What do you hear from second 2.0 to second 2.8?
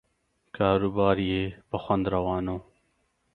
روان و.